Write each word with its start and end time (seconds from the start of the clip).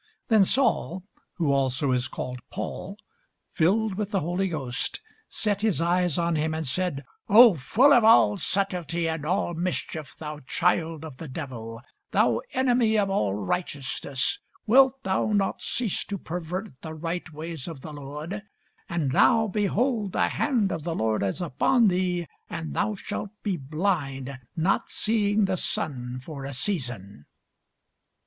Then 0.29 0.45
Saul, 0.45 1.03
(who 1.33 1.51
also 1.51 1.91
is 1.91 2.07
called 2.07 2.39
Paul,) 2.49 2.97
filled 3.53 3.93
with 3.93 4.09
the 4.09 4.21
Holy 4.21 4.47
Ghost, 4.47 4.99
set 5.29 5.61
his 5.61 5.79
eyes 5.79 6.17
on 6.17 6.35
him, 6.35 6.55
and 6.55 6.65
said, 6.65 7.05
O 7.29 7.53
full 7.53 7.93
of 7.93 8.03
all 8.03 8.35
subtilty 8.37 9.07
and 9.07 9.23
all 9.27 9.53
mischief, 9.53 10.15
thou 10.17 10.39
child 10.47 11.05
of 11.05 11.17
the 11.17 11.27
devil, 11.27 11.83
thou 12.09 12.41
enemy 12.53 12.97
of 12.97 13.11
all 13.11 13.35
righteousness, 13.35 14.39
wilt 14.65 15.03
thou 15.03 15.27
not 15.33 15.61
cease 15.61 16.03
to 16.05 16.17
pervert 16.17 16.81
the 16.81 16.95
right 16.95 17.31
ways 17.31 17.67
of 17.67 17.81
the 17.81 17.93
Lord? 17.93 18.41
And 18.89 19.13
now, 19.13 19.45
behold, 19.45 20.13
the 20.13 20.29
hand 20.29 20.71
of 20.71 20.81
the 20.81 20.95
Lord 20.95 21.21
is 21.21 21.41
upon 21.41 21.89
thee, 21.89 22.25
and 22.49 22.73
thou 22.73 22.95
shalt 22.95 23.29
be 23.43 23.55
blind, 23.55 24.39
not 24.57 24.89
seeing 24.89 25.45
the 25.45 25.57
sun 25.57 26.19
for 26.23 26.43
a 26.43 26.53
season. 26.53 27.27